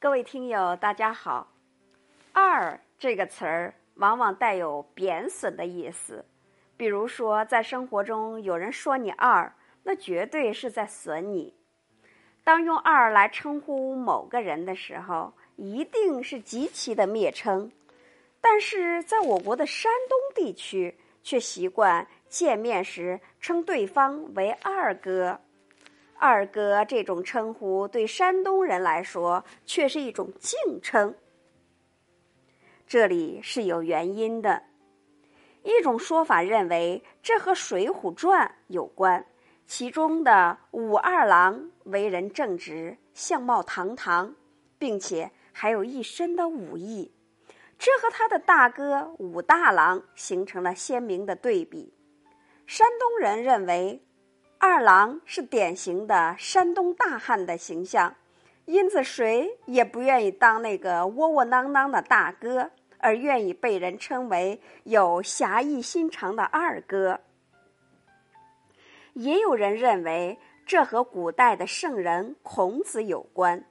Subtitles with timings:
[0.00, 1.48] 各位听友，大家好。
[2.32, 6.24] 二这个词儿往往带有贬损的意思，
[6.76, 9.52] 比如说在生活中有人说你二，
[9.82, 11.52] 那绝对是在损你。
[12.44, 17.72] 当用二来称呼某个人的时候，一定是极其的蔑称。
[18.40, 25.40] 但是在我国的山东地区，却习惯见面时称对方为二哥。
[26.20, 31.14] 二哥这种称呼对山东人来说却是一种敬称，
[32.88, 34.64] 这里是有原因的。
[35.62, 39.24] 一种说法认为这和《水浒传》有关，
[39.64, 44.34] 其中的武二郎为人正直，相貌堂堂，
[44.76, 47.12] 并且还有一身的武艺，
[47.78, 51.94] 这和他的大哥武大郎形成了鲜明的对比。
[52.66, 54.02] 山东人认为。
[54.60, 58.12] 二郎是典型的山东大汉的形象，
[58.64, 67.20] 因此谁也不愿意当那个窝窝囊囊的大哥，而愿意被人称为有侠义心肠的二哥。
[69.14, 73.64] 也有人认为这和古代的圣人孔子有关，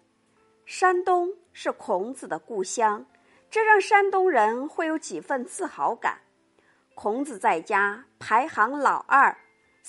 [0.65, 3.05] 山东是孔子的故乡，
[3.49, 6.19] 这让山东人会有几分自豪感。
[6.95, 9.37] 孔子在家排行老二。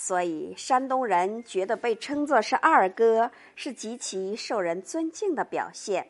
[0.01, 6.09] 所以，山东人觉得被称作是二哥是极其受人尊敬的表现。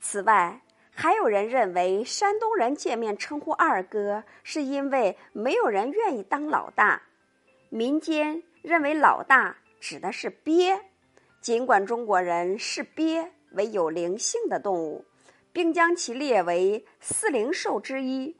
[0.00, 7.00] 此外，还有人认为山东人见面称呼二哥，是因为没有人愿意当老大。
[7.68, 10.76] 民间认为老大指的是鳖，
[11.40, 15.04] 尽管中国人视鳖为有灵性的动物，
[15.52, 18.36] 并将其列为四灵兽之一，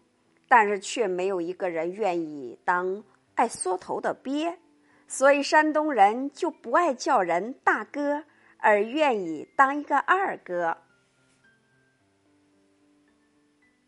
[0.49, 3.05] 但是却没有一个人愿意当。
[3.39, 4.59] 爱缩头的鳖，
[5.07, 8.25] 所以山东人就不爱叫人大哥，
[8.57, 10.77] 而愿意当一个二哥。